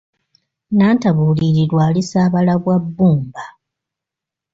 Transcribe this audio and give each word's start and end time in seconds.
Nnantabuulirirwa 0.71 1.81
alisaabala 1.87 2.53
bwa 2.61 2.77
bbumba 2.83 3.43